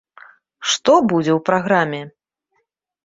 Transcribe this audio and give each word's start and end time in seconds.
Што 0.71 0.95
будзе 1.11 1.31
ў 1.35 1.37
праграме? 1.49 2.01